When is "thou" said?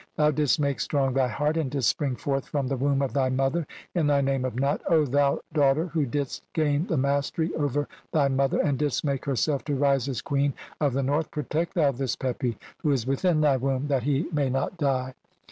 0.15-0.31, 4.89-5.05, 11.75-11.91